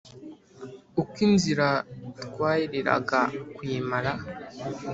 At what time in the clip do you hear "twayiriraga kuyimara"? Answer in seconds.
2.23-4.11